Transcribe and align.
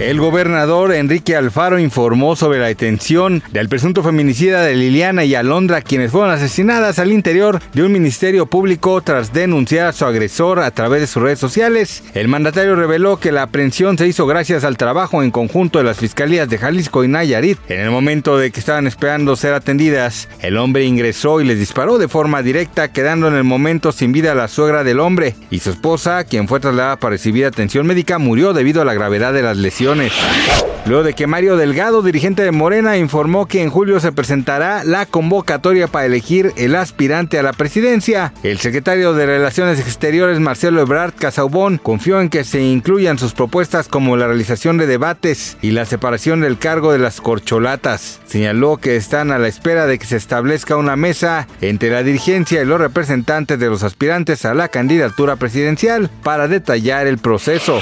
El 0.00 0.18
gobernador 0.18 0.94
Enrique 0.94 1.36
Alfaro 1.36 1.78
informó 1.78 2.34
sobre 2.34 2.58
la 2.58 2.68
detención 2.68 3.42
del 3.52 3.68
presunto 3.68 4.02
feminicida 4.02 4.62
de 4.62 4.74
Liliana 4.74 5.24
y 5.24 5.34
Alondra, 5.34 5.82
quienes 5.82 6.10
fueron 6.10 6.30
asesinadas 6.30 6.98
al 6.98 7.12
interior 7.12 7.60
de 7.74 7.82
un 7.82 7.92
ministerio 7.92 8.46
público 8.46 9.02
tras 9.02 9.34
denunciar 9.34 9.88
a 9.88 9.92
su 9.92 10.06
agresor 10.06 10.60
a 10.60 10.70
través 10.70 11.02
de 11.02 11.06
sus 11.06 11.22
redes 11.22 11.38
sociales. 11.38 12.02
El 12.14 12.28
mandatario 12.28 12.76
reveló 12.76 13.18
que 13.20 13.30
la 13.30 13.42
aprehensión 13.42 13.98
se 13.98 14.08
hizo 14.08 14.26
gracias 14.26 14.64
al 14.64 14.78
trabajo 14.78 15.22
en 15.22 15.30
conjunto 15.30 15.78
de 15.78 15.84
las 15.84 15.98
fiscalías 15.98 16.48
de 16.48 16.56
Jalisco 16.56 17.04
y 17.04 17.08
Nayarit. 17.08 17.58
En 17.68 17.80
el 17.80 17.90
momento 17.90 18.38
de 18.38 18.52
que 18.52 18.60
estaban 18.60 18.86
esperando 18.86 19.36
ser 19.36 19.52
atendidas, 19.52 20.30
el 20.40 20.56
hombre 20.56 20.86
ingresó 20.86 21.42
y 21.42 21.44
les 21.44 21.58
disparó 21.58 21.98
de 21.98 22.08
forma 22.08 22.42
directa, 22.42 22.90
quedando 22.90 23.28
en 23.28 23.34
el 23.34 23.44
momento 23.44 23.92
sin 23.92 24.12
vida 24.12 24.34
la 24.34 24.48
suegra 24.48 24.82
del 24.82 24.98
hombre 24.98 25.34
y 25.50 25.58
su 25.58 25.68
esposa, 25.68 26.24
quien 26.24 26.48
fue 26.48 26.58
trasladada 26.58 26.96
para 26.96 27.10
recibir 27.12 27.44
atención 27.44 27.86
médica, 27.86 28.16
murió 28.16 28.54
debido 28.54 28.80
a 28.80 28.86
la 28.86 28.94
gravedad 28.94 29.34
de 29.34 29.42
las 29.42 29.58
lesiones. 29.58 29.89
Bendiciones. 29.90 30.79
Luego 30.86 31.04
de 31.04 31.14
que 31.14 31.26
Mario 31.26 31.56
Delgado, 31.56 32.02
dirigente 32.02 32.42
de 32.42 32.52
Morena, 32.52 32.96
informó 32.96 33.46
que 33.46 33.62
en 33.62 33.70
julio 33.70 34.00
se 34.00 34.12
presentará 34.12 34.82
la 34.82 35.04
convocatoria 35.04 35.86
para 35.86 36.06
elegir 36.06 36.52
el 36.56 36.74
aspirante 36.74 37.38
a 37.38 37.42
la 37.42 37.52
presidencia, 37.52 38.32
el 38.42 38.58
secretario 38.58 39.12
de 39.12 39.26
Relaciones 39.26 39.78
Exteriores 39.78 40.40
Marcelo 40.40 40.80
Ebrard 40.80 41.12
Casaubón 41.12 41.78
confió 41.78 42.20
en 42.20 42.30
que 42.30 42.44
se 42.44 42.62
incluyan 42.62 43.18
sus 43.18 43.34
propuestas 43.34 43.88
como 43.88 44.16
la 44.16 44.26
realización 44.26 44.78
de 44.78 44.86
debates 44.86 45.58
y 45.60 45.72
la 45.72 45.84
separación 45.84 46.40
del 46.40 46.58
cargo 46.58 46.92
de 46.92 46.98
las 46.98 47.20
corcholatas. 47.20 48.20
Señaló 48.24 48.78
que 48.78 48.96
están 48.96 49.32
a 49.32 49.38
la 49.38 49.48
espera 49.48 49.86
de 49.86 49.98
que 49.98 50.06
se 50.06 50.16
establezca 50.16 50.76
una 50.76 50.96
mesa 50.96 51.46
entre 51.60 51.90
la 51.90 52.02
dirigencia 52.02 52.62
y 52.62 52.64
los 52.64 52.80
representantes 52.80 53.58
de 53.58 53.68
los 53.68 53.82
aspirantes 53.82 54.44
a 54.44 54.54
la 54.54 54.68
candidatura 54.68 55.36
presidencial 55.36 56.10
para 56.22 56.48
detallar 56.48 57.06
el 57.06 57.18
proceso. 57.18 57.80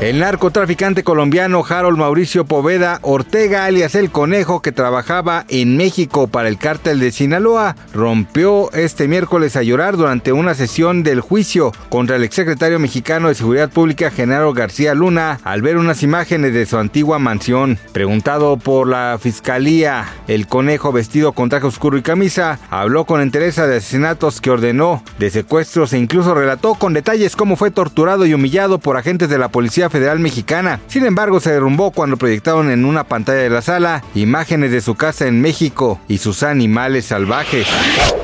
El 0.00 0.18
narcotraficante 0.18 1.04
colombiano 1.04 1.64
Harold 1.66 1.96
Mauricio 1.96 2.23
Poveda 2.24 3.00
Ortega, 3.02 3.66
alias 3.66 3.94
El 3.94 4.10
Conejo, 4.10 4.62
que 4.62 4.72
trabajaba 4.72 5.44
en 5.48 5.76
México 5.76 6.26
para 6.26 6.48
el 6.48 6.56
cártel 6.56 6.98
de 6.98 7.12
Sinaloa, 7.12 7.76
rompió 7.92 8.72
este 8.72 9.08
miércoles 9.08 9.56
a 9.56 9.62
llorar 9.62 9.98
durante 9.98 10.32
una 10.32 10.54
sesión 10.54 11.02
del 11.02 11.20
juicio 11.20 11.72
contra 11.90 12.16
el 12.16 12.24
exsecretario 12.24 12.78
mexicano 12.78 13.28
de 13.28 13.34
Seguridad 13.34 13.70
Pública, 13.70 14.10
Genaro 14.10 14.54
García 14.54 14.94
Luna, 14.94 15.38
al 15.44 15.60
ver 15.60 15.76
unas 15.76 16.02
imágenes 16.02 16.54
de 16.54 16.64
su 16.64 16.78
antigua 16.78 17.18
mansión. 17.18 17.78
Preguntado 17.92 18.56
por 18.56 18.88
la 18.88 19.18
fiscalía, 19.20 20.06
El 20.26 20.46
Conejo, 20.46 20.90
vestido 20.90 21.32
con 21.32 21.50
traje 21.50 21.66
oscuro 21.66 21.98
y 21.98 22.02
camisa, 22.02 22.58
habló 22.70 23.04
con 23.04 23.20
entereza 23.20 23.66
de 23.66 23.76
asesinatos 23.76 24.40
que 24.40 24.50
ordenó, 24.50 25.02
de 25.18 25.28
secuestros 25.28 25.92
e 25.92 25.98
incluso 25.98 26.34
relató 26.34 26.74
con 26.74 26.94
detalles 26.94 27.36
cómo 27.36 27.56
fue 27.56 27.70
torturado 27.70 28.24
y 28.24 28.32
humillado 28.32 28.78
por 28.78 28.96
agentes 28.96 29.28
de 29.28 29.38
la 29.38 29.48
Policía 29.48 29.90
Federal 29.90 30.20
Mexicana. 30.20 30.80
Sin 30.86 31.04
embargo, 31.04 31.38
se 31.40 31.52
derrumbó 31.52 31.90
cuando 31.90 32.13
proyectaron 32.16 32.70
en 32.70 32.84
una 32.84 33.04
pantalla 33.04 33.40
de 33.40 33.50
la 33.50 33.62
sala 33.62 34.02
imágenes 34.14 34.70
de 34.70 34.80
su 34.80 34.94
casa 34.94 35.26
en 35.26 35.40
México 35.40 36.00
y 36.08 36.18
sus 36.18 36.42
animales 36.42 37.06
salvajes. 37.06 37.66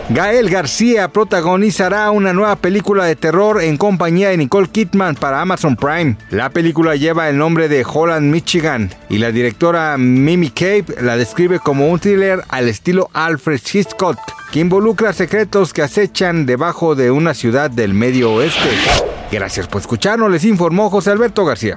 Gael 0.09 0.51
García 0.51 1.09
protagonizará 1.09 2.11
una 2.11 2.33
nueva 2.33 2.57
película 2.57 3.05
de 3.05 3.15
terror 3.15 3.63
en 3.63 3.77
compañía 3.77 4.31
de 4.31 4.37
Nicole 4.37 4.69
Kidman 4.69 5.15
para 5.15 5.41
Amazon 5.41 5.77
Prime. 5.77 6.17
La 6.31 6.51
película 6.51 6.97
lleva 6.97 7.29
el 7.29 7.39
nombre 7.39 7.69
de 7.69 7.87
Holland, 7.87 8.29
Michigan, 8.29 8.93
y 9.09 9.19
la 9.19 9.31
directora 9.31 9.97
Mimi 9.99 10.51
Cape 10.51 10.87
la 11.01 11.17
describe 11.17 11.61
como 11.61 11.89
un 11.89 12.01
thriller 12.01 12.43
al 12.49 12.69
estilo 12.69 13.09
Alfred 13.13 13.61
Hitchcock, 13.73 14.19
que 14.51 14.59
involucra 14.59 15.13
secretos 15.13 15.73
que 15.73 15.83
acechan 15.83 16.45
debajo 16.45 16.97
de 16.97 17.13
una 17.13 17.33
ciudad 17.33 17.71
del 17.71 17.95
medio 17.95 18.33
oeste. 18.33 18.69
Gracias 19.31 19.69
por 19.69 19.81
escucharnos, 19.81 20.29
les 20.29 20.45
informó 20.45 20.91
José 20.91 21.13
Alberto 21.13 21.45
García. 21.45 21.77